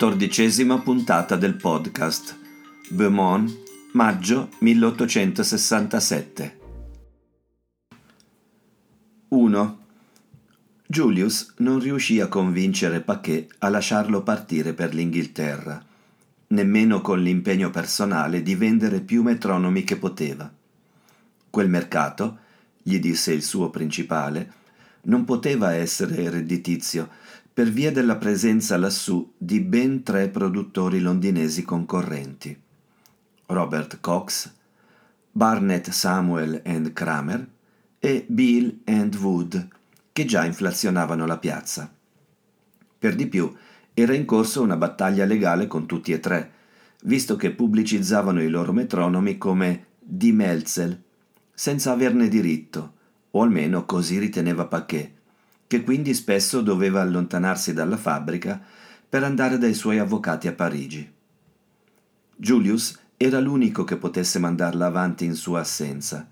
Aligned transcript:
Quattordicesima 0.00 0.80
puntata 0.80 1.36
del 1.36 1.56
podcast. 1.56 2.34
Beaumont, 2.88 3.54
maggio 3.92 4.48
1867. 4.60 6.58
1. 9.28 9.78
Julius 10.86 11.52
non 11.58 11.78
riuscì 11.80 12.18
a 12.18 12.28
convincere 12.28 13.02
Paquet 13.02 13.56
a 13.58 13.68
lasciarlo 13.68 14.22
partire 14.22 14.72
per 14.72 14.94
l'Inghilterra, 14.94 15.84
nemmeno 16.46 17.02
con 17.02 17.20
l'impegno 17.20 17.68
personale 17.68 18.40
di 18.40 18.54
vendere 18.54 19.02
più 19.02 19.22
metronomi 19.22 19.84
che 19.84 19.96
poteva. 19.96 20.50
Quel 21.50 21.68
mercato, 21.68 22.38
gli 22.82 22.98
disse 22.98 23.34
il 23.34 23.42
suo 23.42 23.68
principale, 23.68 24.54
non 25.02 25.26
poteva 25.26 25.74
essere 25.74 26.30
redditizio 26.30 27.10
per 27.52 27.68
via 27.70 27.90
della 27.90 28.16
presenza 28.16 28.76
lassù 28.76 29.32
di 29.36 29.60
ben 29.60 30.02
tre 30.02 30.28
produttori 30.28 31.00
londinesi 31.00 31.62
concorrenti. 31.62 32.58
Robert 33.46 33.98
Cox, 34.00 34.52
Barnett 35.32 35.90
Samuel 35.90 36.62
and 36.64 36.92
Kramer 36.92 37.48
e 37.98 38.24
Bill 38.28 38.80
and 38.84 39.14
Wood, 39.16 39.68
che 40.12 40.24
già 40.24 40.44
inflazionavano 40.44 41.26
la 41.26 41.38
piazza. 41.38 41.92
Per 42.98 43.14
di 43.14 43.26
più, 43.26 43.52
era 43.94 44.14
in 44.14 44.24
corso 44.24 44.62
una 44.62 44.76
battaglia 44.76 45.24
legale 45.24 45.66
con 45.66 45.86
tutti 45.86 46.12
e 46.12 46.20
tre, 46.20 46.52
visto 47.02 47.36
che 47.36 47.50
pubblicizzavano 47.50 48.42
i 48.42 48.48
loro 48.48 48.72
metronomi 48.72 49.36
come 49.38 49.86
di 49.98 50.32
Melzel, 50.32 51.02
senza 51.52 51.92
averne 51.92 52.28
diritto, 52.28 52.94
o 53.32 53.42
almeno 53.42 53.84
così 53.84 54.18
riteneva 54.18 54.66
Paquet, 54.66 55.12
che 55.70 55.84
quindi 55.84 56.14
spesso 56.14 56.62
doveva 56.62 57.00
allontanarsi 57.00 57.72
dalla 57.72 57.96
fabbrica 57.96 58.60
per 59.08 59.22
andare 59.22 59.56
dai 59.56 59.72
suoi 59.72 60.00
avvocati 60.00 60.48
a 60.48 60.52
Parigi. 60.52 61.08
Julius 62.34 62.98
era 63.16 63.38
l'unico 63.38 63.84
che 63.84 63.96
potesse 63.96 64.40
mandarla 64.40 64.86
avanti 64.86 65.24
in 65.24 65.36
sua 65.36 65.60
assenza. 65.60 66.28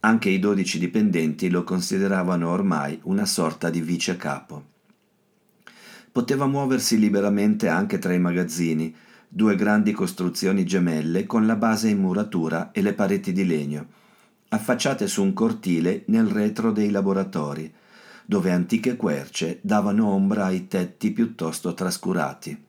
Anche 0.00 0.28
i 0.28 0.38
dodici 0.38 0.78
dipendenti 0.78 1.48
lo 1.48 1.64
consideravano 1.64 2.50
ormai 2.50 3.00
una 3.04 3.24
sorta 3.24 3.70
di 3.70 3.80
vice 3.80 4.18
capo. 4.18 4.62
Poteva 6.12 6.44
muoversi 6.44 6.98
liberamente 6.98 7.68
anche 7.68 7.98
tra 7.98 8.12
i 8.12 8.20
magazzini, 8.20 8.94
due 9.26 9.56
grandi 9.56 9.92
costruzioni 9.92 10.66
gemelle 10.66 11.24
con 11.24 11.46
la 11.46 11.56
base 11.56 11.88
in 11.88 11.98
muratura 11.98 12.72
e 12.72 12.82
le 12.82 12.92
pareti 12.92 13.32
di 13.32 13.46
legno, 13.46 13.86
affacciate 14.48 15.06
su 15.06 15.22
un 15.22 15.32
cortile 15.32 16.02
nel 16.08 16.26
retro 16.26 16.72
dei 16.72 16.90
laboratori, 16.90 17.72
dove 18.26 18.50
antiche 18.50 18.96
querce 18.96 19.60
davano 19.62 20.08
ombra 20.08 20.46
ai 20.46 20.66
tetti 20.66 21.12
piuttosto 21.12 21.72
trascurati. 21.74 22.64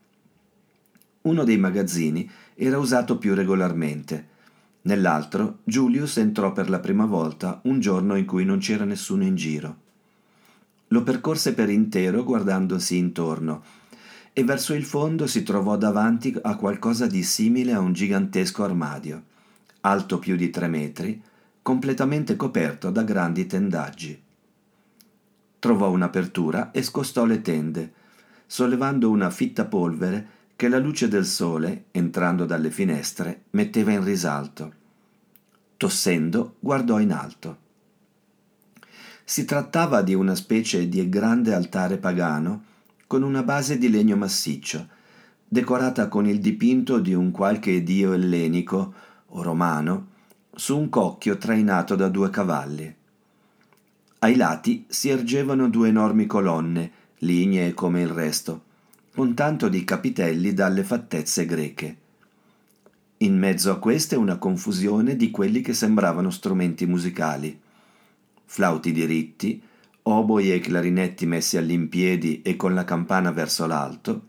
Uno 1.22 1.44
dei 1.44 1.58
magazzini 1.58 2.30
era 2.54 2.78
usato 2.78 3.18
più 3.18 3.34
regolarmente. 3.34 4.36
Nell'altro 4.84 5.60
Julius 5.64 6.18
entrò 6.18 6.54
per 6.54 6.70
la 6.70 6.80
prima 6.80 7.06
volta 7.06 7.60
un 7.64 7.80
giorno 7.80 8.16
in 8.16 8.26
cui 8.26 8.46
non 8.46 8.60
c'era 8.60 8.86
nessuno 8.86 9.24
in 9.24 9.36
giro. 9.36 9.86
Lo 10.90 11.04
percorse 11.04 11.54
per 11.54 11.70
intero 11.70 12.24
guardandosi 12.24 12.96
intorno 12.96 13.64
e 14.32 14.44
verso 14.44 14.76
il 14.76 14.86
fondo 14.86 15.26
si 15.26 15.42
trovò 15.42 15.76
davanti 15.76 16.34
a 16.40 16.56
qualcosa 16.56 17.08
di 17.08 17.24
simile 17.24 17.74
a 17.74 17.80
un 17.80 17.92
gigantesco 17.92 18.64
armadio, 18.64 19.24
alto 19.82 20.20
più 20.20 20.36
di 20.36 20.52
tre 20.52 20.68
metri, 20.68 21.20
completamente 21.64 22.36
coperto 22.36 22.92
da 22.92 23.02
grandi 23.02 23.48
tendaggi. 23.48 24.24
Trovò 25.60 25.90
un'apertura 25.90 26.72
e 26.72 26.84
scostò 26.84 27.26
le 27.26 27.42
tende, 27.42 27.94
sollevando 28.46 29.10
una 29.10 29.30
fitta 29.30 29.66
polvere 29.66 30.36
che 30.56 30.70
la 30.70 30.80
luce 30.80 31.08
del 31.08 31.26
sole, 31.26 31.86
entrando 31.92 32.46
dalle 32.46 32.72
finestre, 32.72 33.44
metteva 33.52 33.92
in 33.92 34.04
risalto. 34.04 34.74
Tossendo, 35.78 36.56
guardò 36.60 37.00
in 37.00 37.12
alto. 37.12 37.58
Si 39.24 39.46
trattava 39.46 40.02
di 40.02 40.14
una 40.14 40.36
specie 40.36 40.88
di 40.88 41.08
grande 41.10 41.54
altare 41.54 41.98
pagano 41.98 42.64
con 43.08 43.24
una 43.24 43.44
base 43.44 43.78
di 43.78 43.90
legno 43.90 44.16
massiccio, 44.16 44.88
decorata 45.48 46.08
con 46.08 46.28
il 46.28 46.40
dipinto 46.40 47.00
di 47.00 47.14
un 47.14 47.32
qualche 47.32 47.84
dio 47.84 48.14
ellenico 48.14 48.94
o 49.28 49.42
romano 49.42 50.08
su 50.56 50.78
un 50.78 50.90
cocchio 50.90 51.38
trainato 51.38 51.96
da 51.96 52.10
due 52.10 52.30
cavalli. 52.30 52.97
Ai 54.20 54.36
lati 54.36 54.86
si 54.88 55.10
ergevano 55.10 55.70
due 55.70 55.90
enormi 55.90 56.26
colonne, 56.26 56.92
lignee 57.20 57.76
come 57.76 58.02
il 58.02 58.10
resto, 58.10 58.64
con 59.14 59.36
tanto 59.36 59.70
di 59.70 59.84
capitelli 59.84 60.54
dalle 60.54 60.84
fattezze 60.84 61.46
greche. 61.46 61.98
In 63.18 63.38
mezzo 63.38 63.72
a 63.72 63.78
queste 63.78 64.16
una 64.16 64.38
confusione 64.38 65.16
di 65.16 65.30
quelli 65.30 65.62
che 65.62 65.74
sembravano 65.74 66.32
strumenti 66.32 66.88
musicali. 66.88 67.60
Flauti 68.46 68.92
diritti, 68.92 69.62
oboi 70.04 70.52
e 70.52 70.60
clarinetti 70.60 71.28
messi 71.28 71.58
all'impiedi 71.58 72.42
e 72.42 72.56
con 72.56 72.74
la 72.74 72.86
campana 72.86 73.32
verso 73.32 73.68
l'alto, 73.68 74.28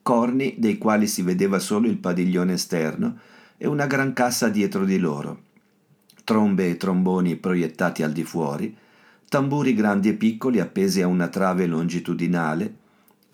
corni 0.00 0.54
dei 0.56 0.78
quali 0.78 1.06
si 1.06 1.20
vedeva 1.20 1.58
solo 1.58 1.86
il 1.86 1.98
padiglione 1.98 2.54
esterno 2.54 3.18
e 3.58 3.66
una 3.66 3.86
gran 3.86 4.14
cassa 4.14 4.48
dietro 4.48 4.86
di 4.86 4.98
loro, 4.98 5.42
trombe 6.24 6.70
e 6.70 6.76
tromboni 6.78 7.36
proiettati 7.36 8.02
al 8.02 8.12
di 8.12 8.24
fuori, 8.24 8.76
tamburi 9.28 9.74
grandi 9.74 10.08
e 10.08 10.14
piccoli 10.14 10.58
appesi 10.58 11.02
a 11.02 11.06
una 11.06 11.28
trave 11.28 11.66
longitudinale, 11.66 12.74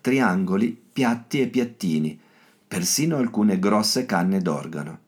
triangoli, 0.01 0.77
piatti 0.93 1.39
e 1.39 1.47
piattini, 1.47 2.19
persino 2.67 3.17
alcune 3.17 3.59
grosse 3.59 4.05
canne 4.05 4.41
d'organo. 4.41 4.99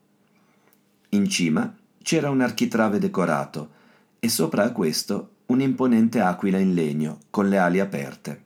In 1.10 1.28
cima 1.28 1.74
c'era 2.02 2.30
un 2.30 2.40
architrave 2.40 2.98
decorato 2.98 3.70
e 4.18 4.28
sopra 4.28 4.64
a 4.64 4.72
questo 4.72 5.30
un'imponente 5.46 6.20
aquila 6.20 6.58
in 6.58 6.74
legno 6.74 7.18
con 7.30 7.48
le 7.48 7.58
ali 7.58 7.80
aperte. 7.80 8.44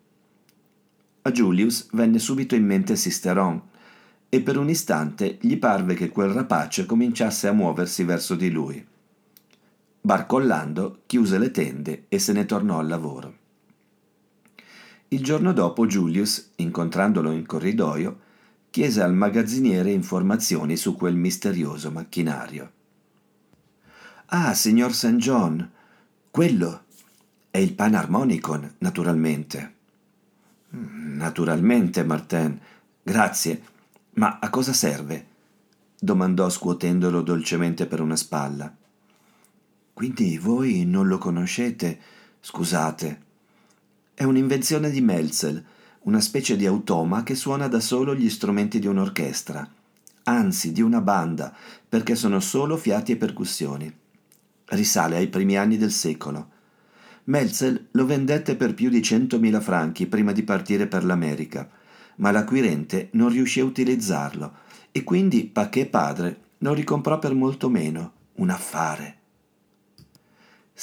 A 1.23 1.31
Julius 1.31 1.89
venne 1.93 2.19
subito 2.19 2.57
in 2.57 2.65
mente 2.65 2.97
Sisteron 2.97 3.61
e 4.29 4.41
per 4.41 4.57
un 4.57 4.69
istante 4.69 5.39
gli 5.41 5.57
parve 5.59 5.95
che 5.95 6.09
quel 6.09 6.31
rapace 6.31 6.87
cominciasse 6.87 7.47
a 7.47 7.53
muoversi 7.53 8.03
verso 8.03 8.35
di 8.35 8.51
lui. 8.51 8.85
Barcollando, 10.05 11.03
chiuse 11.07 11.39
le 11.39 11.53
tende 11.53 12.07
e 12.09 12.19
se 12.19 12.33
ne 12.33 12.45
tornò 12.45 12.81
al 12.81 12.89
lavoro. 12.89 13.37
Il 15.09 15.23
giorno 15.23 15.53
dopo 15.53 15.87
Julius, 15.87 16.55
incontrandolo 16.57 17.31
in 17.31 17.47
corridoio, 17.47 18.19
chiese 18.71 19.01
al 19.01 19.15
magazziniere 19.15 19.93
informazioni 19.93 20.77
su 20.77 20.97
quel 20.97 21.15
misterioso 21.15 21.93
macchinario. 21.93 22.73
Ah, 24.27 24.55
signor 24.55 24.93
St. 24.93 25.17
John, 25.17 25.71
quello 26.33 26.85
è 27.51 27.59
il 27.59 27.75
Panharmonicon, 27.75 28.75
naturalmente. 28.79 29.75
Mm, 30.75 31.17
naturalmente, 31.17 32.03
Martin. 32.03 32.59
Grazie. 33.01 33.63
Ma 34.15 34.41
a 34.41 34.51
cosa 34.51 34.73
serve? 34.73 35.27
domandò 35.97 36.49
scuotendolo 36.49 37.23
dolcemente 37.23 37.87
per 37.87 38.01
una 38.01 38.17
spalla. 38.17 38.75
Quindi 39.93 40.39
voi 40.39 40.85
non 40.85 41.07
lo 41.07 41.19
conoscete? 41.19 41.99
Scusate. 42.41 43.21
È 44.15 44.25
un'invenzione 44.25 44.91
di 44.91 45.01
Melzel, 45.01 45.65
una 46.01 46.21
specie 46.21 46.57
di 46.57 46.67
automa 46.67 47.23
che 47.23 47.35
suona 47.35 47.69
da 47.69 47.79
solo 47.79 48.15
gli 48.15 48.29
strumenti 48.29 48.79
di 48.79 48.87
un'orchestra, 48.87 49.69
anzi 50.25 50.73
di 50.73 50.81
una 50.81 51.01
banda, 51.01 51.55
perché 51.89 52.15
sono 52.15 52.41
solo 52.41 52.77
fiati 52.77 53.13
e 53.13 53.17
percussioni. 53.17 53.93
Risale 54.67 55.17
ai 55.17 55.29
primi 55.29 55.57
anni 55.57 55.77
del 55.77 55.93
secolo. 55.93 56.49
Melzel 57.25 57.89
lo 57.93 58.07
vendette 58.07 58.57
per 58.57 58.75
più 58.75 58.89
di 58.89 59.03
centomila 59.03 59.61
franchi 59.61 60.07
prima 60.07 60.33
di 60.33 60.43
partire 60.43 60.89
per 60.89 61.05
l'America, 61.05 61.71
ma 62.17 62.33
l'acquirente 62.33 63.11
non 63.13 63.29
riuscì 63.29 63.61
a 63.61 63.65
utilizzarlo 63.65 64.53
e 64.91 65.05
quindi 65.05 65.45
Paquet 65.45 65.89
padre 65.89 66.41
lo 66.59 66.75
ricomprò 66.75 67.19
per 67.19 67.35
molto 67.35 67.69
meno, 67.69 68.13
un 68.35 68.51
affare. 68.51 69.22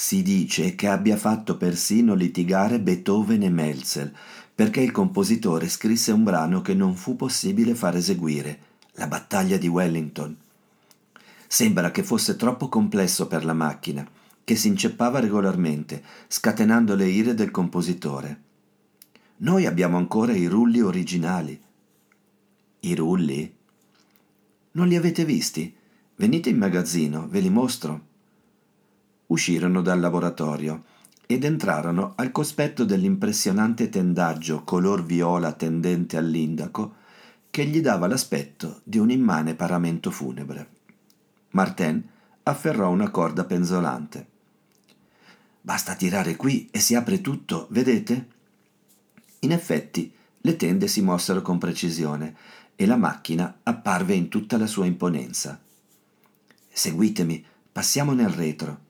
Si 0.01 0.23
dice 0.23 0.75
che 0.75 0.87
abbia 0.87 1.17
fatto 1.17 1.57
persino 1.57 2.13
litigare 2.13 2.79
Beethoven 2.79 3.43
e 3.43 3.49
Melzel, 3.49 4.15
perché 4.55 4.79
il 4.79 4.91
compositore 4.91 5.67
scrisse 5.67 6.13
un 6.13 6.23
brano 6.23 6.61
che 6.61 6.73
non 6.73 6.95
fu 6.95 7.17
possibile 7.17 7.75
far 7.75 7.97
eseguire, 7.97 8.59
la 8.93 9.07
battaglia 9.07 9.57
di 9.57 9.67
Wellington. 9.67 10.37
Sembra 11.45 11.91
che 11.91 12.03
fosse 12.03 12.37
troppo 12.37 12.69
complesso 12.69 13.27
per 13.27 13.43
la 13.43 13.51
macchina, 13.51 14.09
che 14.45 14.55
si 14.55 14.69
inceppava 14.69 15.19
regolarmente, 15.19 16.01
scatenando 16.29 16.95
le 16.95 17.07
ire 17.09 17.33
del 17.33 17.51
compositore. 17.51 18.41
Noi 19.39 19.65
abbiamo 19.65 19.97
ancora 19.97 20.31
i 20.31 20.45
rulli 20.45 20.79
originali. 20.79 21.61
I 22.79 22.95
rulli? 22.95 23.53
Non 24.71 24.87
li 24.87 24.95
avete 24.95 25.25
visti? 25.25 25.75
Venite 26.15 26.49
in 26.49 26.57
magazzino, 26.57 27.27
ve 27.27 27.41
li 27.41 27.49
mostro. 27.49 28.07
Uscirono 29.29 29.81
dal 29.81 29.99
laboratorio 29.99 30.85
ed 31.27 31.43
entrarono 31.43 32.13
al 32.15 32.31
cospetto 32.31 32.83
dell'impressionante 32.83 33.87
tendaggio 33.89 34.63
color 34.63 35.05
viola 35.05 35.53
tendente 35.53 36.17
all'indaco 36.17 36.95
che 37.51 37.65
gli 37.65 37.79
dava 37.79 38.07
l'aspetto 38.07 38.81
di 38.83 38.97
un 38.97 39.11
immane 39.11 39.53
paramento 39.53 40.09
funebre. 40.09 40.69
Martin 41.51 42.03
afferrò 42.41 42.89
una 42.89 43.11
corda 43.11 43.45
penzolante. 43.45 44.27
Basta 45.61 45.93
tirare 45.93 46.35
qui 46.35 46.67
e 46.71 46.79
si 46.79 46.95
apre 46.95 47.21
tutto, 47.21 47.67
vedete? 47.69 48.27
In 49.41 49.51
effetti, 49.51 50.11
le 50.41 50.55
tende 50.55 50.87
si 50.87 51.03
mossero 51.03 51.43
con 51.43 51.59
precisione 51.59 52.35
e 52.75 52.87
la 52.87 52.97
macchina 52.97 53.59
apparve 53.61 54.15
in 54.15 54.27
tutta 54.27 54.57
la 54.57 54.65
sua 54.65 54.87
imponenza. 54.87 55.59
Seguitemi, 56.67 57.45
passiamo 57.71 58.13
nel 58.13 58.29
retro. 58.29 58.87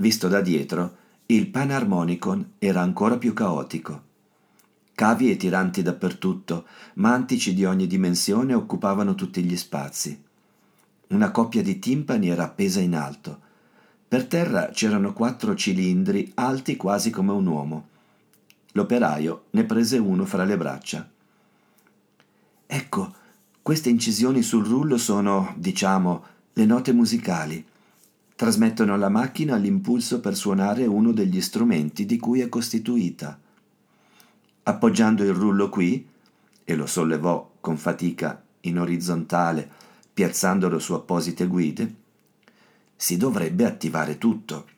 Visto 0.00 0.28
da 0.28 0.40
dietro, 0.40 0.96
il 1.26 1.48
panarmonicon 1.48 2.52
era 2.58 2.80
ancora 2.80 3.18
più 3.18 3.32
caotico. 3.32 4.02
Cavi 4.94 5.32
e 5.32 5.36
tiranti 5.36 5.82
dappertutto, 5.82 6.66
mantici 6.94 7.52
di 7.52 7.64
ogni 7.64 7.88
dimensione 7.88 8.54
occupavano 8.54 9.16
tutti 9.16 9.42
gli 9.42 9.56
spazi. 9.56 10.22
Una 11.08 11.32
coppia 11.32 11.62
di 11.62 11.80
timpani 11.80 12.28
era 12.28 12.44
appesa 12.44 12.78
in 12.78 12.94
alto. 12.94 13.40
Per 14.06 14.26
terra 14.26 14.70
c'erano 14.72 15.12
quattro 15.12 15.56
cilindri 15.56 16.30
alti 16.34 16.76
quasi 16.76 17.10
come 17.10 17.32
un 17.32 17.46
uomo. 17.46 17.88
L'operaio 18.72 19.46
ne 19.50 19.64
prese 19.64 19.98
uno 19.98 20.24
fra 20.24 20.44
le 20.44 20.56
braccia. 20.56 21.08
Ecco, 22.66 23.14
queste 23.62 23.88
incisioni 23.88 24.42
sul 24.42 24.64
rullo 24.64 24.96
sono, 24.96 25.54
diciamo, 25.56 26.24
le 26.52 26.64
note 26.66 26.92
musicali. 26.92 27.66
Trasmettono 28.38 28.94
alla 28.94 29.08
macchina 29.08 29.56
l'impulso 29.56 30.20
per 30.20 30.36
suonare 30.36 30.86
uno 30.86 31.10
degli 31.10 31.40
strumenti 31.40 32.06
di 32.06 32.18
cui 32.18 32.38
è 32.38 32.48
costituita. 32.48 33.36
Appoggiando 34.62 35.24
il 35.24 35.32
rullo 35.32 35.68
qui, 35.68 36.08
e 36.62 36.74
lo 36.76 36.86
sollevò 36.86 37.54
con 37.58 37.76
fatica 37.76 38.40
in 38.60 38.78
orizzontale 38.78 39.68
piazzandolo 40.14 40.78
su 40.78 40.92
apposite 40.92 41.48
guide, 41.48 41.94
si 42.94 43.16
dovrebbe 43.16 43.64
attivare 43.64 44.18
tutto. 44.18 44.68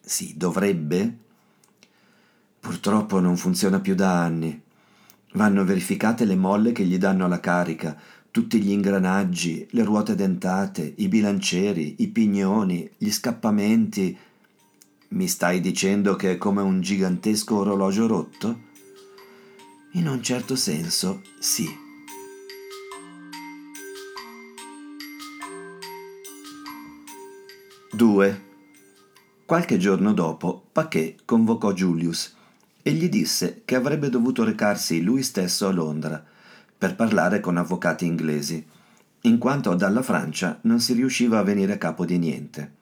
Si 0.00 0.36
dovrebbe? 0.36 1.18
Purtroppo 2.58 3.20
non 3.20 3.36
funziona 3.36 3.78
più 3.78 3.94
da 3.94 4.24
anni. 4.24 4.60
Vanno 5.34 5.64
verificate 5.64 6.24
le 6.24 6.34
molle 6.34 6.72
che 6.72 6.84
gli 6.84 6.98
danno 6.98 7.28
la 7.28 7.38
carica, 7.38 7.96
tutti 8.30 8.60
gli 8.60 8.70
ingranaggi, 8.70 9.66
le 9.70 9.82
ruote 9.82 10.14
dentate, 10.14 10.94
i 10.98 11.08
bilancieri, 11.08 11.96
i 11.98 12.08
pignoni, 12.08 12.88
gli 12.96 13.10
scappamenti. 13.10 14.16
Mi 15.08 15.26
stai 15.26 15.60
dicendo 15.60 16.14
che 16.14 16.32
è 16.32 16.38
come 16.38 16.62
un 16.62 16.80
gigantesco 16.80 17.56
orologio 17.56 18.06
rotto? 18.06 18.68
In 19.94 20.06
un 20.06 20.22
certo 20.22 20.54
senso, 20.54 21.22
sì. 21.40 21.68
2. 27.92 28.48
Qualche 29.44 29.76
giorno 29.76 30.12
dopo, 30.12 30.62
Paquet 30.70 31.22
convocò 31.24 31.72
Julius 31.72 32.36
e 32.82 32.92
gli 32.92 33.08
disse 33.08 33.62
che 33.64 33.74
avrebbe 33.74 34.08
dovuto 34.08 34.44
recarsi 34.44 35.02
lui 35.02 35.24
stesso 35.24 35.66
a 35.66 35.72
Londra 35.72 36.24
per 36.80 36.96
parlare 36.96 37.40
con 37.40 37.58
avvocati 37.58 38.06
inglesi, 38.06 38.66
in 39.24 39.36
quanto 39.36 39.74
dalla 39.74 40.00
Francia 40.00 40.60
non 40.62 40.80
si 40.80 40.94
riusciva 40.94 41.38
a 41.38 41.42
venire 41.42 41.74
a 41.74 41.76
capo 41.76 42.06
di 42.06 42.16
niente. 42.16 42.72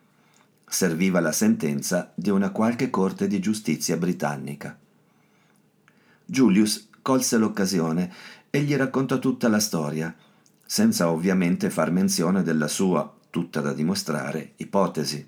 Serviva 0.68 1.18
la 1.18 1.32
sentenza 1.32 2.12
di 2.14 2.30
una 2.30 2.50
qualche 2.50 2.90
corte 2.90 3.26
di 3.26 3.40
giustizia 3.40 3.96
britannica. 3.96 4.78
Julius 6.24 6.90
colse 7.02 7.38
l'occasione 7.38 8.12
e 8.50 8.60
gli 8.60 8.76
raccontò 8.76 9.18
tutta 9.18 9.48
la 9.48 9.58
storia, 9.58 10.14
senza 10.64 11.10
ovviamente 11.10 11.68
far 11.68 11.90
menzione 11.90 12.44
della 12.44 12.68
sua 12.68 13.12
tutta 13.30 13.60
da 13.60 13.72
dimostrare, 13.72 14.52
ipotesi, 14.58 15.26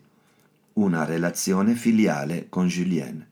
una 0.74 1.04
relazione 1.04 1.74
filiale 1.74 2.46
con 2.48 2.68
Julien. 2.68 3.26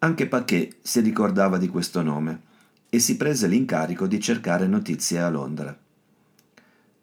Anche 0.00 0.26
Paquet 0.26 0.74
si 0.82 0.98
ricordava 0.98 1.56
di 1.56 1.68
questo 1.68 2.02
nome 2.02 2.50
e 2.94 2.98
si 2.98 3.16
prese 3.16 3.46
l'incarico 3.46 4.06
di 4.06 4.20
cercare 4.20 4.66
notizie 4.66 5.18
a 5.18 5.30
Londra. 5.30 5.74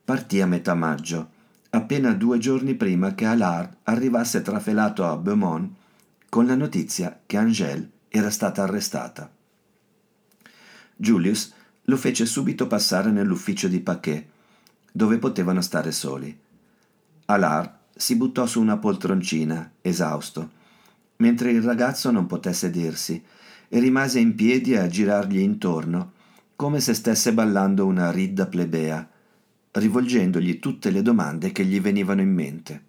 Partì 0.06 0.39
a 0.39 0.45
metà 0.45 0.75
maggio, 0.75 1.31
appena 1.71 2.13
due 2.13 2.38
giorni 2.38 2.75
prima 2.75 3.15
che 3.15 3.25
Allard 3.25 3.75
arrivasse 3.86 4.44
trafelato 4.44 5.03
a 5.03 5.18
Beaumont 5.18 5.74
con 6.30 6.45
la 6.45 6.53
notizia 6.53 7.19
che 7.25 7.38
Angèle 7.38 7.89
era 8.07 8.30
stata 8.30 8.62
arrestata. 8.62 9.31
Julius 10.95 11.56
lo 11.86 11.97
fece 11.97 12.27
subito 12.27 12.68
passare 12.68 13.09
nell'ufficio 13.09 13.68
di 13.68 13.80
Paquet 13.80 14.27
dove 14.92 15.18
potevano 15.18 15.62
stare 15.62 15.92
soli. 15.92 16.39
Alar 17.25 17.80
si 17.95 18.15
buttò 18.15 18.45
su 18.45 18.62
una 18.62 18.77
poltroncina, 18.77 19.71
esausto, 19.81 20.51
mentre 21.15 21.50
il 21.50 21.63
ragazzo 21.63 22.12
non 22.12 22.27
poté 22.27 22.53
sedersi 22.53 23.24
e 23.69 23.80
rimase 23.80 24.19
in 24.19 24.36
piedi 24.36 24.75
a 24.75 24.88
girargli 24.88 25.39
intorno, 25.39 26.13
come 26.56 26.81
se 26.81 26.94
stesse 26.94 27.33
ballando 27.33 27.86
una 27.86 28.12
ridda 28.12 28.48
plebea, 28.48 29.07
rivolgendogli 29.71 30.59
tutte 30.59 30.90
le 30.90 31.02
domande 31.02 31.52
che 31.52 31.64
gli 31.64 31.80
venivano 31.80 32.21
in 32.21 32.33
mente. 32.33 32.83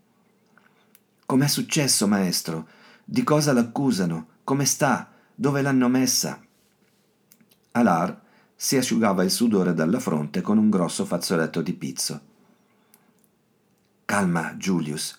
Com'è 1.26 1.46
successo, 1.46 2.08
maestro? 2.08 2.66
Di 3.04 3.22
cosa 3.22 3.52
l'accusano? 3.52 4.26
Come 4.42 4.64
sta? 4.64 5.10
Dove 5.34 5.62
l'hanno 5.62 5.88
messa? 5.88 6.42
Alar 7.72 8.20
si 8.56 8.76
asciugava 8.76 9.22
il 9.22 9.30
sudore 9.30 9.74
dalla 9.74 10.00
fronte 10.00 10.40
con 10.40 10.58
un 10.58 10.68
grosso 10.68 11.04
fazzoletto 11.04 11.62
di 11.62 11.72
pizzo. 11.74 12.20
Calma, 14.04 14.54
Julius. 14.54 15.18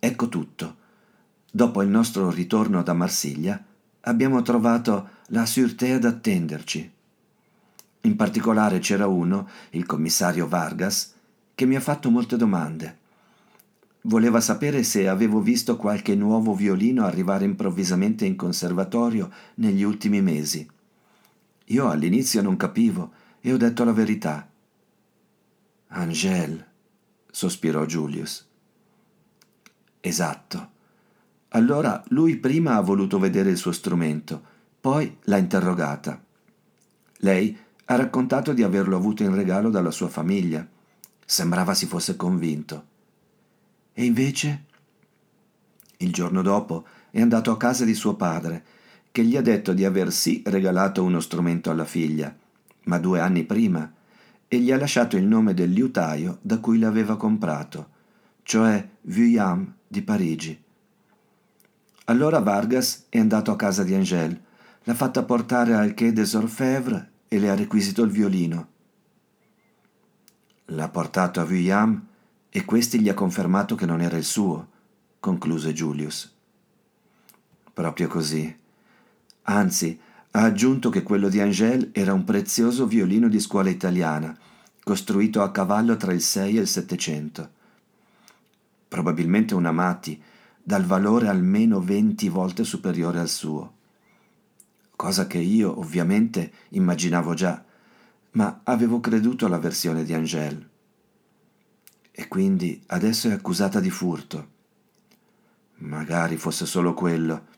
Ecco 0.00 0.28
tutto. 0.28 0.76
Dopo 1.50 1.82
il 1.82 1.88
nostro 1.88 2.30
ritorno 2.30 2.82
da 2.82 2.92
Marsiglia, 2.92 3.64
abbiamo 4.04 4.42
trovato 4.42 5.08
la 5.28 5.44
Sûreté 5.44 5.92
ad 5.92 6.04
attenderci. 6.04 6.92
In 8.02 8.16
particolare 8.16 8.78
c'era 8.78 9.06
uno, 9.06 9.48
il 9.70 9.86
commissario 9.86 10.46
Vargas, 10.46 11.14
che 11.54 11.64
mi 11.66 11.76
ha 11.76 11.80
fatto 11.80 12.10
molte 12.10 12.36
domande. 12.36 12.98
Voleva 14.02 14.40
sapere 14.40 14.82
se 14.82 15.08
avevo 15.08 15.40
visto 15.40 15.76
qualche 15.76 16.14
nuovo 16.14 16.54
violino 16.54 17.04
arrivare 17.06 17.46
improvvisamente 17.46 18.26
in 18.26 18.36
conservatorio 18.36 19.30
negli 19.54 19.82
ultimi 19.82 20.20
mesi. 20.20 20.68
Io 21.68 21.88
all'inizio 21.88 22.42
non 22.42 22.58
capivo 22.58 23.12
e 23.40 23.52
ho 23.52 23.56
detto 23.56 23.84
la 23.84 23.92
verità. 23.92 24.46
Angèle, 25.88 26.66
sospirò 27.30 27.86
Julius. 27.86 28.46
Esatto. 30.00 30.72
Allora 31.54 32.02
lui 32.08 32.36
prima 32.36 32.74
ha 32.74 32.80
voluto 32.80 33.18
vedere 33.20 33.50
il 33.50 33.56
suo 33.56 33.70
strumento, 33.70 34.42
poi 34.80 35.18
l'ha 35.24 35.36
interrogata. 35.36 36.20
Lei 37.18 37.56
ha 37.84 37.94
raccontato 37.96 38.52
di 38.52 38.64
averlo 38.64 38.96
avuto 38.96 39.22
in 39.22 39.34
regalo 39.34 39.70
dalla 39.70 39.92
sua 39.92 40.08
famiglia. 40.08 40.66
Sembrava 41.24 41.72
si 41.74 41.86
fosse 41.86 42.16
convinto. 42.16 42.86
E 43.92 44.04
invece? 44.04 44.64
Il 45.98 46.12
giorno 46.12 46.42
dopo 46.42 46.86
è 47.10 47.20
andato 47.20 47.52
a 47.52 47.56
casa 47.56 47.84
di 47.84 47.94
suo 47.94 48.14
padre 48.14 48.64
che 49.12 49.24
gli 49.24 49.36
ha 49.36 49.42
detto 49.42 49.72
di 49.72 49.84
aver 49.84 50.10
sì 50.10 50.42
regalato 50.44 51.04
uno 51.04 51.20
strumento 51.20 51.70
alla 51.70 51.84
figlia, 51.84 52.36
ma 52.86 52.98
due 52.98 53.20
anni 53.20 53.44
prima, 53.44 53.88
e 54.48 54.58
gli 54.58 54.72
ha 54.72 54.76
lasciato 54.76 55.16
il 55.16 55.24
nome 55.24 55.54
del 55.54 55.70
liutaio 55.70 56.38
da 56.42 56.58
cui 56.58 56.80
l'aveva 56.80 57.16
comprato, 57.16 57.90
cioè 58.42 58.88
Vuillam 59.02 59.72
di 59.86 60.02
Parigi. 60.02 60.63
Allora 62.06 62.40
Vargas 62.40 63.06
è 63.08 63.18
andato 63.18 63.50
a 63.50 63.56
casa 63.56 63.82
di 63.82 63.94
Angèle, 63.94 64.42
l'ha 64.82 64.94
fatta 64.94 65.22
portare 65.22 65.74
al 65.74 65.94
Quai 65.94 66.12
des 66.12 66.34
Orfèvres 66.34 67.06
e 67.28 67.38
le 67.38 67.48
ha 67.48 67.54
requisito 67.54 68.02
il 68.02 68.10
violino. 68.10 68.68
L'ha 70.66 70.88
portato 70.90 71.40
a 71.40 71.44
Vuillam 71.44 72.06
e 72.50 72.64
questi 72.66 73.00
gli 73.00 73.08
ha 73.08 73.14
confermato 73.14 73.74
che 73.74 73.86
non 73.86 74.02
era 74.02 74.18
il 74.18 74.24
suo, 74.24 74.68
concluse 75.18 75.72
Julius. 75.72 76.30
Proprio 77.72 78.06
così. 78.08 78.54
Anzi, 79.44 79.98
ha 80.32 80.42
aggiunto 80.42 80.90
che 80.90 81.02
quello 81.02 81.30
di 81.30 81.40
Angèle 81.40 81.88
era 81.92 82.12
un 82.12 82.24
prezioso 82.24 82.86
violino 82.86 83.28
di 83.28 83.40
scuola 83.40 83.70
italiana, 83.70 84.36
costruito 84.82 85.40
a 85.40 85.50
cavallo 85.50 85.96
tra 85.96 86.12
il 86.12 86.20
6 86.20 86.58
e 86.58 86.60
il 86.60 86.68
700. 86.68 87.50
Probabilmente 88.88 89.54
un 89.54 89.64
Amati, 89.64 90.22
dal 90.66 90.84
valore 90.84 91.28
almeno 91.28 91.80
20 91.80 92.28
volte 92.30 92.64
superiore 92.64 93.20
al 93.20 93.28
suo. 93.28 93.74
Cosa 94.96 95.26
che 95.26 95.38
io, 95.38 95.78
ovviamente, 95.78 96.52
immaginavo 96.70 97.34
già, 97.34 97.62
ma 98.32 98.62
avevo 98.64 98.98
creduto 99.00 99.44
alla 99.44 99.58
versione 99.58 100.04
di 100.04 100.14
Angèle. 100.14 100.68
E 102.10 102.28
quindi 102.28 102.82
adesso 102.86 103.28
è 103.28 103.32
accusata 103.32 103.78
di 103.78 103.90
furto. 103.90 104.52
Magari 105.76 106.36
fosse 106.36 106.64
solo 106.64 106.94
quello 106.94 107.52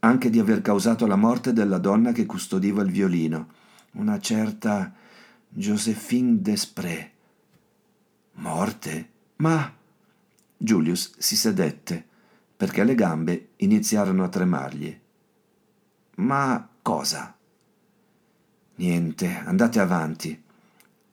anche 0.00 0.30
di 0.30 0.38
aver 0.38 0.62
causato 0.62 1.06
la 1.06 1.16
morte 1.16 1.52
della 1.52 1.78
donna 1.78 2.12
che 2.12 2.26
custodiva 2.26 2.82
il 2.82 2.90
violino, 2.90 3.48
una 3.92 4.20
certa 4.20 4.94
Josephine 5.48 6.40
Desprez. 6.40 7.08
Morte? 8.34 9.10
Ma... 9.36 9.74
Julius 10.60 11.14
si 11.18 11.36
sedette, 11.36 12.07
perché 12.58 12.84
le 12.84 12.94
gambe 12.94 13.52
iniziarono 13.56 14.24
a 14.24 14.28
tremargli. 14.28 15.00
Ma 16.16 16.68
cosa? 16.82 17.34
Niente, 18.74 19.42
andate 19.46 19.80
avanti, 19.80 20.42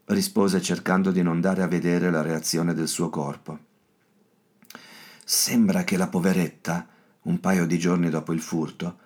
rispose 0.07 0.61
cercando 0.61 1.11
di 1.11 1.21
non 1.21 1.39
dare 1.39 1.63
a 1.63 1.67
vedere 1.67 2.11
la 2.11 2.21
reazione 2.21 2.73
del 2.73 2.89
suo 2.89 3.09
corpo. 3.09 3.59
Sembra 5.23 5.85
che 5.85 5.95
la 5.95 6.09
poveretta 6.09 6.89
un 7.25 7.39
paio 7.39 7.65
di 7.65 7.77
giorni 7.77 8.09
dopo 8.09 8.33
il 8.33 8.41
furto, 8.41 8.97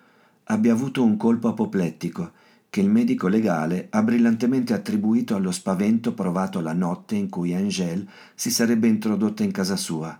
abbia 0.44 0.72
avuto 0.72 1.02
un 1.02 1.16
colpo 1.16 1.48
apoplettico 1.48 2.32
che 2.68 2.80
il 2.80 2.88
medico 2.88 3.28
legale 3.28 3.88
ha 3.90 4.02
brillantemente 4.02 4.72
attribuito 4.72 5.34
allo 5.34 5.50
spavento 5.50 6.12
provato 6.12 6.60
la 6.60 6.72
notte 6.72 7.16
in 7.16 7.28
cui 7.28 7.54
Angèle 7.54 8.08
si 8.34 8.50
sarebbe 8.50 8.88
introdotta 8.88 9.42
in 9.42 9.50
casa 9.50 9.76
sua. 9.76 10.18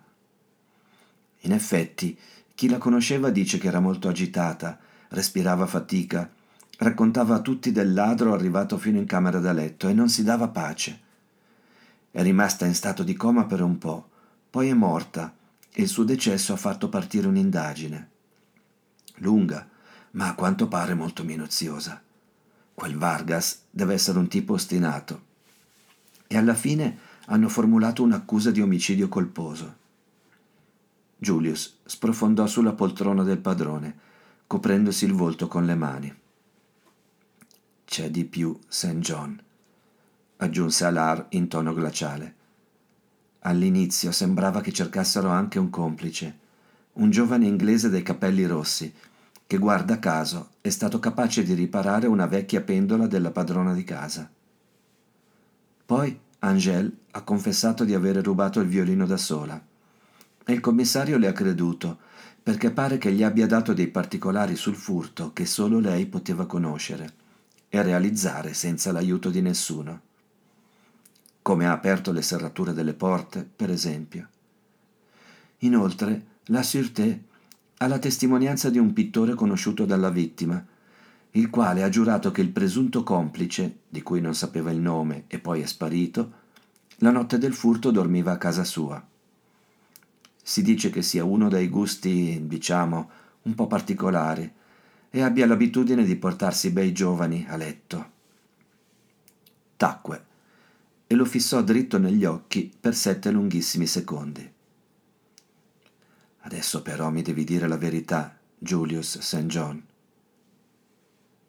In 1.41 1.53
effetti, 1.53 2.19
chi 2.55 2.69
la 2.69 2.79
conosceva 2.79 3.31
dice 3.31 3.59
che 3.59 3.69
era 3.69 3.81
molto 3.81 4.09
agitata, 4.09 4.79
respirava 5.09 5.67
fatica, 5.67 6.31
raccontava 6.79 7.37
a 7.37 7.41
tutti 7.41 7.73
del 7.73 7.93
ladro 7.93 8.33
arrivato 8.33 8.79
fino 8.79 8.99
in 8.99 9.07
camera 9.07 9.39
da 9.39 9.53
letto 9.53 9.89
e 9.89 9.93
non 9.93 10.09
si 10.09 10.23
dava 10.23 10.49
pace. 10.49 11.01
È 12.11 12.23
rimasta 12.23 12.67
in 12.67 12.75
stato 12.75 13.03
di 13.03 13.15
coma 13.15 13.45
per 13.45 13.63
un 13.63 13.79
po', 13.79 14.09
poi 14.51 14.69
è 14.69 14.75
morta 14.75 15.35
e 15.73 15.83
il 15.83 15.89
suo 15.89 16.05
decesso 16.05 16.53
ha 16.53 16.57
fatto 16.57 16.89
partire 16.89 17.29
un'indagine. 17.29 18.09
Lunga, 19.17 19.69
ma 20.13 20.29
a 20.29 20.35
quanto 20.35 20.67
pare 20.69 20.95
molto 20.95 21.23
minuziosa. 21.23 22.03
Quel 22.75 22.97
Vargas 22.97 23.63
deve 23.71 23.95
essere 23.95 24.19
un 24.19 24.29
tipo 24.29 24.55
ostinato. 24.55 25.29
E 26.27 26.37
alla 26.37 26.55
fine 26.55 26.99
hanno 27.27 27.49
formulato 27.49 28.03
un'accusa 28.03 28.51
di 28.51 28.61
omicidio 28.61 29.09
colposo. 29.09 29.77
Julius 31.23 31.81
sprofondò 31.85 32.47
sulla 32.47 32.73
poltrona 32.73 33.23
del 33.23 33.41
padrone, 33.41 33.95
coprendosi 34.47 35.05
il 35.05 35.13
volto 35.13 35.49
con 35.49 35.67
le 35.67 35.75
mani. 35.75 36.15
C'è 37.85 38.11
di 38.11 38.25
più, 38.25 38.59
St. 38.67 38.97
John, 39.01 39.39
aggiunse 40.39 40.87
Alar 40.87 41.27
in 41.31 41.47
tono 41.47 41.75
glaciale. 41.75 42.35
All'inizio 43.41 44.13
sembrava 44.13 44.63
che 44.63 44.73
cercassero 44.73 45.29
anche 45.29 45.59
un 45.59 45.69
complice, 45.69 46.39
un 46.95 47.11
giovane 47.11 47.45
inglese 47.45 47.91
dai 47.91 48.03
capelli 48.03 48.47
rossi, 48.47 48.91
che 49.47 49.59
guarda 49.59 49.99
caso 49.99 50.53
è 50.63 50.71
stato 50.71 50.99
capace 51.01 51.43
di 51.43 51.53
riparare 51.53 52.07
una 52.07 52.25
vecchia 52.25 52.63
pendola 52.63 53.07
della 53.07 53.31
padrona 53.31 53.75
di 53.75 53.85
casa. 53.85 54.31
Poi 55.85 56.19
Angèle 56.39 56.91
ha 57.11 57.23
confessato 57.23 57.85
di 57.85 57.93
aver 57.93 58.17
rubato 58.25 58.61
il 58.61 58.69
violino 58.69 59.05
da 59.05 59.19
sola 59.19 59.69
e 60.45 60.53
il 60.53 60.61
commissario 60.61 61.19
le 61.19 61.29
ha 61.29 61.33
creduto 61.33 61.99
perché 62.43 62.71
pare 62.71 62.99
che 62.99 63.13
gli 63.13 63.23
abbia 63.23 63.47
dato 63.47 63.73
dei 63.73 63.89
particolari 63.89 64.57
sul 64.57 64.75
furto 64.75 65.33
che 65.33 65.47
solo 65.47 65.79
lei 65.79 66.07
poteva 66.07 66.47
conoscere 66.47 67.13
e 67.69 67.83
realizzare 67.83 68.55
senza 68.55 68.93
l'aiuto 68.93 69.31
di 69.31 69.43
nessuno 69.43 70.09
come 71.43 71.67
ha 71.67 71.73
aperto 71.73 72.13
le 72.13 72.23
serrature 72.23 72.73
delle 72.73 72.95
porte, 72.95 73.49
per 73.57 73.71
esempio. 73.71 74.29
Inoltre, 75.59 76.27
la 76.47 76.63
Sûreté 76.63 77.25
ha 77.79 77.87
la 77.87 77.99
testimonianza 77.99 78.71
di 78.71 78.79
un 78.79 78.93
pittore 78.93 79.35
conosciuto 79.35 79.85
dalla 79.85 80.11
vittima, 80.11 80.65
il 81.33 81.51
quale 81.51 81.83
ha 81.83 81.89
giurato 81.89 82.31
che 82.31 82.41
il 82.41 82.51
presunto 82.51 83.03
complice, 83.03 83.81
di 83.89 84.03
cui 84.03 84.21
non 84.21 84.35
sapeva 84.35 84.71
il 84.71 84.81
nome 84.81 85.25
e 85.29 85.39
poi 85.39 85.63
è 85.63 85.67
sparito, 85.67 86.33
la 86.99 87.11
notte 87.11 87.39
del 87.39 87.55
furto 87.55 87.91
dormiva 87.91 88.33
a 88.33 88.39
casa 88.39 88.65
sua. 88.65 89.03
Si 90.51 90.63
dice 90.63 90.91
che 90.91 91.03
sia 91.03 91.23
uno 91.23 91.49
dai 91.49 91.69
gusti, 91.69 92.49
diciamo, 92.49 93.11
un 93.43 93.55
po' 93.55 93.69
particolari 93.69 94.53
e 95.09 95.23
abbia 95.23 95.47
l'abitudine 95.47 96.03
di 96.03 96.17
portarsi 96.17 96.73
bei 96.73 96.93
giovani 96.93 97.47
a 97.49 97.55
letto. 97.55 98.11
Tacque 99.77 100.25
e 101.07 101.15
lo 101.15 101.25
fissò 101.25 101.63
dritto 101.63 101.99
negli 101.99 102.25
occhi 102.25 102.69
per 102.81 102.97
sette 102.97 103.31
lunghissimi 103.31 103.87
secondi. 103.87 104.53
Adesso 106.41 106.83
però 106.83 107.11
mi 107.11 107.23
devi 107.23 107.45
dire 107.45 107.69
la 107.69 107.79
verità, 107.79 108.37
Julius 108.59 109.21
St. 109.21 109.47
John. 109.47 109.81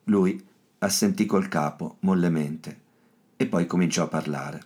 Lui 0.03 0.48
assentì 0.77 1.25
col 1.25 1.48
capo 1.48 1.98
mollemente 2.01 2.79
e 3.36 3.48
poi 3.48 3.65
cominciò 3.65 4.03
a 4.03 4.10
parlare. 4.10 4.62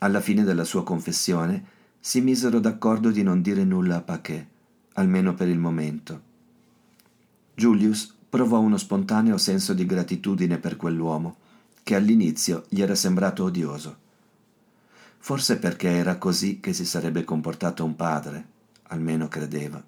Alla 0.00 0.20
fine 0.20 0.44
della 0.44 0.64
sua 0.64 0.84
confessione 0.84 1.72
si 2.06 2.20
misero 2.20 2.60
d'accordo 2.60 3.10
di 3.10 3.22
non 3.22 3.40
dire 3.40 3.64
nulla 3.64 3.96
a 3.96 4.00
Paquet, 4.02 4.46
almeno 4.92 5.32
per 5.32 5.48
il 5.48 5.58
momento. 5.58 6.20
Julius 7.54 8.14
provò 8.28 8.60
uno 8.60 8.76
spontaneo 8.76 9.38
senso 9.38 9.72
di 9.72 9.86
gratitudine 9.86 10.58
per 10.58 10.76
quell'uomo 10.76 11.36
che 11.82 11.94
all'inizio 11.94 12.66
gli 12.68 12.82
era 12.82 12.94
sembrato 12.94 13.44
odioso. 13.44 13.96
Forse 15.16 15.58
perché 15.58 15.88
era 15.88 16.18
così 16.18 16.60
che 16.60 16.74
si 16.74 16.84
sarebbe 16.84 17.24
comportato 17.24 17.86
un 17.86 17.96
padre, 17.96 18.48
almeno 18.88 19.26
credeva. 19.26 19.82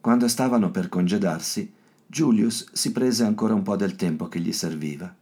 Quando 0.00 0.28
stavano 0.28 0.70
per 0.70 0.88
congedarsi, 0.88 1.70
Julius 2.06 2.72
si 2.72 2.90
prese 2.90 3.24
ancora 3.24 3.52
un 3.52 3.62
po' 3.62 3.76
del 3.76 3.96
tempo 3.96 4.28
che 4.28 4.40
gli 4.40 4.52
serviva. 4.52 5.14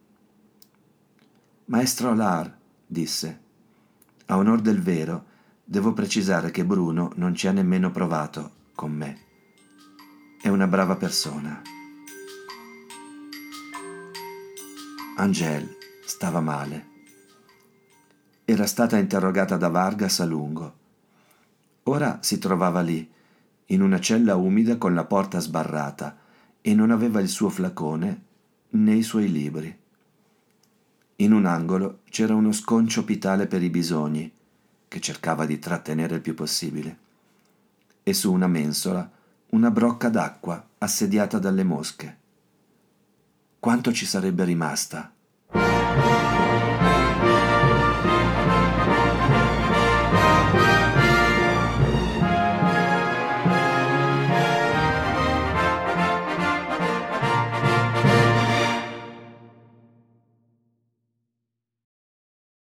Maestro 1.64 2.14
Lar, 2.14 2.56
disse, 2.86 3.40
a 4.26 4.36
onor 4.36 4.60
del 4.60 4.80
vero, 4.80 5.30
devo 5.64 5.92
precisare 5.92 6.50
che 6.50 6.64
Bruno 6.64 7.12
non 7.16 7.34
ci 7.34 7.46
ha 7.46 7.52
nemmeno 7.52 7.90
provato 7.90 8.50
con 8.74 8.92
me. 8.92 9.18
È 10.40 10.48
una 10.48 10.66
brava 10.66 10.96
persona. 10.96 11.62
Angèle 15.16 15.76
stava 16.04 16.40
male. 16.40 16.90
Era 18.44 18.66
stata 18.66 18.96
interrogata 18.96 19.56
da 19.56 19.68
Vargas 19.68 20.20
a 20.20 20.24
lungo. 20.24 20.80
Ora 21.84 22.18
si 22.22 22.38
trovava 22.38 22.80
lì, 22.80 23.10
in 23.66 23.82
una 23.82 24.00
cella 24.00 24.36
umida 24.36 24.76
con 24.78 24.94
la 24.94 25.04
porta 25.04 25.38
sbarrata, 25.38 26.18
e 26.60 26.74
non 26.74 26.90
aveva 26.90 27.20
il 27.20 27.28
suo 27.28 27.48
flacone 27.48 28.22
né 28.70 28.94
i 28.94 29.02
suoi 29.02 29.30
libri. 29.30 29.78
In 31.16 31.32
un 31.32 31.46
angolo 31.46 32.00
c'era 32.08 32.34
uno 32.34 32.52
sconcio 32.52 33.04
pitale 33.04 33.46
per 33.46 33.62
i 33.62 33.70
bisogni, 33.70 34.32
che 34.92 35.00
cercava 35.00 35.46
di 35.46 35.58
trattenere 35.58 36.16
il 36.16 36.20
più 36.20 36.34
possibile, 36.34 36.98
e 38.02 38.12
su 38.12 38.30
una 38.30 38.46
mensola 38.46 39.10
una 39.52 39.70
brocca 39.70 40.10
d'acqua 40.10 40.62
assediata 40.76 41.38
dalle 41.38 41.64
mosche 41.64 42.18
quanto 43.58 43.90
ci 43.90 44.04
sarebbe 44.04 44.44
rimasta. 44.44 45.10